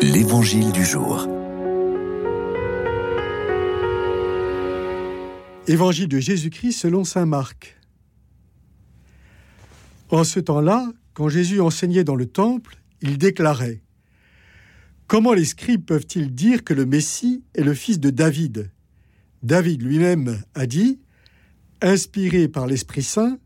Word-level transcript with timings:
L'Évangile 0.00 0.70
du 0.70 0.84
jour. 0.84 1.26
Évangile 5.66 6.06
de 6.06 6.20
Jésus-Christ 6.20 6.72
selon 6.72 7.02
Saint 7.02 7.26
Marc. 7.26 7.76
En 10.10 10.22
ce 10.22 10.38
temps-là, 10.38 10.92
quand 11.14 11.28
Jésus 11.28 11.60
enseignait 11.60 12.04
dans 12.04 12.14
le 12.14 12.26
temple, 12.26 12.78
il 13.02 13.18
déclarait 13.18 13.82
Comment 15.08 15.32
les 15.32 15.44
scribes 15.44 15.84
peuvent-ils 15.84 16.32
dire 16.32 16.62
que 16.62 16.74
le 16.74 16.86
Messie 16.86 17.42
est 17.54 17.64
le 17.64 17.74
fils 17.74 17.98
de 17.98 18.10
David? 18.10 18.70
David 19.42 19.82
lui-même 19.82 20.40
a 20.54 20.66
dit 20.66 21.00
Inspiré 21.82 22.46
par 22.46 22.68
l'Esprit 22.68 23.02
Saint, 23.02 23.38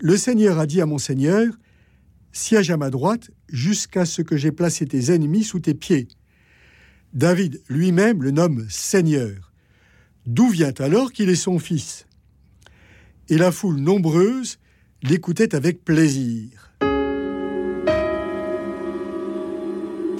le 0.00 0.16
Seigneur 0.16 0.58
a 0.58 0.66
dit 0.66 0.80
à 0.80 0.86
mon 0.86 0.98
Seigneur 0.98 1.52
Siège 2.34 2.72
à 2.72 2.76
ma 2.76 2.90
droite 2.90 3.30
jusqu'à 3.48 4.04
ce 4.04 4.20
que 4.20 4.36
j'ai 4.36 4.50
placé 4.50 4.84
tes 4.86 5.14
ennemis 5.14 5.44
sous 5.44 5.60
tes 5.60 5.72
pieds. 5.72 6.08
David 7.12 7.62
lui-même 7.68 8.24
le 8.24 8.32
nomme 8.32 8.66
Seigneur. 8.68 9.52
D'où 10.26 10.48
vient 10.48 10.74
alors 10.78 11.12
qu'il 11.12 11.28
est 11.28 11.36
son 11.36 11.60
fils? 11.60 12.06
Et 13.28 13.38
la 13.38 13.52
foule 13.52 13.78
nombreuse 13.78 14.58
l'écoutait 15.02 15.54
avec 15.54 15.84
plaisir. 15.84 16.72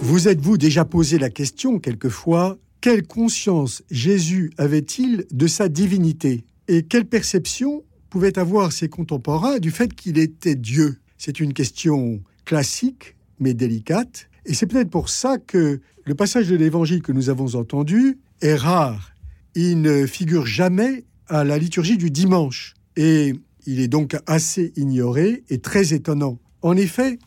Vous 0.00 0.28
êtes-vous 0.28 0.58
déjà 0.58 0.84
posé 0.84 1.18
la 1.18 1.30
question 1.30 1.80
quelquefois 1.80 2.56
quelle 2.80 3.04
conscience 3.04 3.82
Jésus 3.90 4.52
avait-il 4.58 5.26
de 5.32 5.48
sa 5.48 5.68
divinité? 5.68 6.44
Et 6.68 6.84
quelle 6.84 7.06
perception 7.06 7.82
pouvaient 8.10 8.38
avoir 8.38 8.70
ses 8.70 8.88
contemporains 8.88 9.58
du 9.58 9.72
fait 9.72 9.92
qu'il 9.92 10.18
était 10.18 10.54
Dieu? 10.54 11.00
C'est 11.18 11.40
une 11.40 11.52
question 11.52 12.20
classique, 12.44 13.16
mais 13.40 13.54
délicate. 13.54 14.28
Et 14.44 14.54
c'est 14.54 14.66
peut-être 14.66 14.90
pour 14.90 15.08
ça 15.08 15.38
que 15.38 15.80
le 16.04 16.14
passage 16.14 16.48
de 16.48 16.56
l'évangile 16.56 17.02
que 17.02 17.12
nous 17.12 17.30
avons 17.30 17.54
entendu 17.54 18.18
est 18.40 18.54
rare. 18.54 19.12
Il 19.54 19.80
ne 19.80 20.06
figure 20.06 20.46
jamais 20.46 21.04
à 21.28 21.44
la 21.44 21.58
liturgie 21.58 21.96
du 21.96 22.10
dimanche. 22.10 22.74
Et 22.96 23.34
il 23.66 23.80
est 23.80 23.88
donc 23.88 24.16
assez 24.26 24.72
ignoré 24.76 25.44
et 25.48 25.58
très 25.58 25.92
étonnant. 25.92 26.38
En 26.62 26.76
effet, 26.76 27.18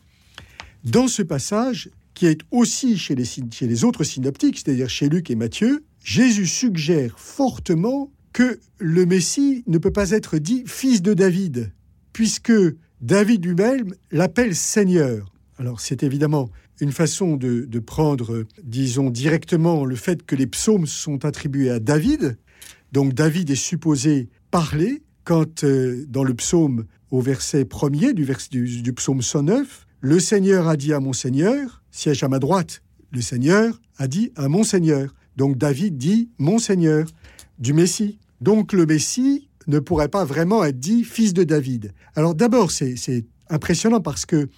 dans 0.84 1.08
ce 1.08 1.22
passage, 1.22 1.90
qui 2.14 2.26
est 2.26 2.40
aussi 2.50 2.98
chez 2.98 3.14
les, 3.14 3.84
autres 3.84 4.04
synoptiques, 4.04 4.58
c'est-à-dire 4.58 4.90
chez 4.90 5.08
Luc 5.08 5.30
et 5.30 5.34
Matthieu, 5.34 5.84
Jésus 6.02 6.46
suggère 6.46 7.18
fortement 7.18 8.10
que 8.32 8.60
le 8.78 9.06
Messie 9.06 9.64
ne 9.66 9.78
peut 9.78 9.90
pas 9.90 10.10
être 10.10 10.38
dit 10.38 10.62
fils 10.66 11.02
de 11.02 11.14
David, 11.14 11.72
puisque 12.12 12.52
David 13.00 13.46
lui-même 13.46 13.94
l'appelle 14.10 14.54
Seigneur. 14.54 15.32
Alors 15.58 15.80
c'est 15.80 16.02
évidemment 16.02 16.50
une 16.80 16.92
façon 16.92 17.36
de, 17.36 17.78
prendre, 17.78 18.44
disons, 18.62 19.10
directement 19.10 19.84
le 19.84 19.96
fait 19.96 20.24
que 20.24 20.34
les 20.34 20.46
psaumes 20.46 20.86
sont 20.86 21.24
attribués 21.24 21.70
à 21.70 21.80
David. 21.80 22.38
Donc 22.92 23.14
David 23.14 23.50
est 23.50 23.54
supposé 23.54 24.28
parler 24.50 25.02
quand, 25.24 25.64
euh, 25.64 26.04
dans 26.08 26.24
le 26.24 26.34
psaume, 26.34 26.86
au 27.10 27.20
verset 27.20 27.64
premier 27.64 28.14
du, 28.14 28.26
du 28.82 28.92
psaume 28.92 29.20
109, 29.20 29.86
le 30.00 30.20
Seigneur 30.20 30.68
a 30.68 30.76
dit 30.76 30.92
à 30.92 31.00
mon 31.00 31.12
Seigneur, 31.12 31.82
siège 31.90 32.22
à 32.22 32.28
ma 32.28 32.38
droite. 32.38 32.82
Le 33.12 33.20
Seigneur 33.20 33.80
a 33.98 34.08
dit 34.08 34.32
à 34.36 34.48
mon 34.48 34.64
Seigneur. 34.64 35.14
Donc 35.36 35.58
David 35.58 35.96
dit 35.96 36.30
mon 36.38 36.58
Seigneur 36.58 37.06
du 37.58 37.72
Messie. 37.72 38.18
Donc 38.40 38.72
le 38.72 38.86
Messie 38.86 39.39
ne 39.66 39.78
pourrait 39.78 40.08
pas 40.08 40.24
vraiment 40.24 40.64
être 40.64 40.78
dit 40.78 41.04
fils 41.04 41.32
de 41.34 41.44
David. 41.44 41.92
Alors 42.14 42.34
d'abord, 42.34 42.70
c'est 42.70 43.24
impressionnant 43.48 44.00
parce 44.00 44.26
que 44.26 44.48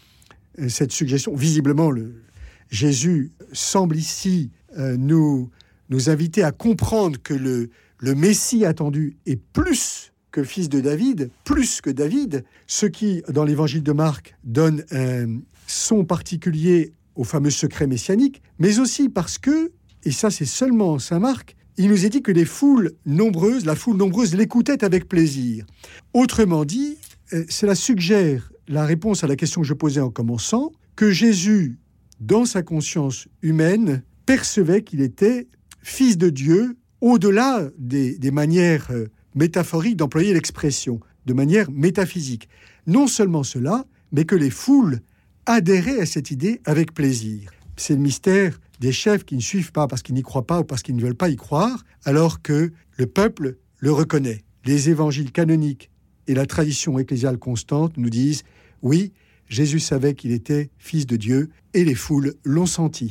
euh, 0.58 0.68
cette 0.68 0.92
suggestion, 0.92 1.34
visiblement, 1.34 1.90
le, 1.90 2.22
Jésus 2.70 3.32
semble 3.52 3.96
ici 3.96 4.50
euh, 4.78 4.96
nous, 4.96 5.50
nous 5.90 6.10
inviter 6.10 6.42
à 6.42 6.52
comprendre 6.52 7.18
que 7.22 7.34
le, 7.34 7.70
Messie 8.16 8.64
attendu 8.64 9.16
est 9.26 9.40
plus 9.40 10.12
que 10.32 10.42
fils 10.42 10.68
de 10.68 10.80
David, 10.80 11.30
plus 11.44 11.80
que 11.80 11.90
David, 11.90 12.44
ce 12.66 12.86
qui, 12.86 13.22
dans 13.28 13.44
l'évangile 13.44 13.84
de 13.84 13.92
Marc, 13.92 14.34
donne 14.42 14.84
un 14.90 15.38
son 15.68 16.04
particulier 16.04 16.94
au 17.14 17.22
fameux 17.22 17.50
secret 17.50 17.86
messianique, 17.86 18.42
mais 18.58 18.80
aussi 18.80 19.08
parce 19.08 19.38
que, 19.38 19.70
et 20.02 20.10
ça 20.10 20.30
c'est 20.30 20.46
seulement 20.46 20.98
Saint 20.98 21.20
Marc, 21.20 21.54
il 21.76 21.88
nous 21.88 22.04
est 22.04 22.10
dit 22.10 22.22
que 22.22 22.32
les 22.32 22.44
foules 22.44 22.92
nombreuses, 23.06 23.64
la 23.64 23.74
foule 23.74 23.96
nombreuse 23.96 24.34
l'écoutait 24.34 24.84
avec 24.84 25.08
plaisir. 25.08 25.64
Autrement 26.12 26.64
dit, 26.64 26.98
euh, 27.32 27.44
cela 27.48 27.74
suggère 27.74 28.52
la 28.68 28.84
réponse 28.84 29.24
à 29.24 29.26
la 29.26 29.36
question 29.36 29.62
que 29.62 29.66
je 29.66 29.74
posais 29.74 30.00
en 30.00 30.10
commençant, 30.10 30.72
que 30.96 31.10
Jésus, 31.10 31.78
dans 32.20 32.44
sa 32.44 32.62
conscience 32.62 33.26
humaine, 33.40 34.02
percevait 34.26 34.82
qu'il 34.82 35.00
était 35.00 35.48
fils 35.82 36.16
de 36.18 36.30
Dieu 36.30 36.76
au-delà 37.00 37.68
des, 37.78 38.30
manières 38.30 38.88
euh, 38.90 39.08
métaphoriques 39.34 39.96
d'employer 39.96 40.32
l'expression, 40.32 41.00
de 41.26 41.32
manière 41.32 41.70
métaphysique. 41.70 42.48
Non 42.86 43.06
seulement 43.06 43.42
cela, 43.42 43.84
mais 44.12 44.24
que 44.24 44.36
les 44.36 44.50
foules 44.50 45.00
adhéraient 45.46 46.00
à 46.00 46.06
cette 46.06 46.30
idée 46.30 46.60
avec 46.64 46.94
plaisir. 46.94 47.50
C'est 47.76 47.94
le 47.94 48.00
mystère 48.00 48.60
des 48.82 48.92
chefs 48.92 49.24
qui 49.24 49.36
ne 49.36 49.40
suivent 49.40 49.70
pas 49.70 49.86
parce 49.86 50.02
qu'ils 50.02 50.16
n'y 50.16 50.22
croient 50.22 50.46
pas 50.46 50.58
ou 50.60 50.64
parce 50.64 50.82
qu'ils 50.82 50.96
ne 50.96 51.02
veulent 51.02 51.14
pas 51.14 51.28
y 51.28 51.36
croire, 51.36 51.84
alors 52.04 52.42
que 52.42 52.72
le 52.96 53.06
peuple 53.06 53.56
le 53.78 53.92
reconnaît. 53.92 54.42
Les 54.64 54.90
évangiles 54.90 55.30
canoniques 55.30 55.88
et 56.26 56.34
la 56.34 56.46
tradition 56.46 56.98
ecclésiale 56.98 57.38
constante 57.38 57.96
nous 57.96 58.10
disent 58.10 58.42
oui, 58.82 59.12
Jésus 59.48 59.78
savait 59.78 60.14
qu'il 60.14 60.32
était 60.32 60.70
fils 60.78 61.06
de 61.06 61.16
Dieu 61.16 61.50
et 61.74 61.84
les 61.84 61.94
foules 61.94 62.34
l'ont 62.44 62.66
senti. 62.66 63.00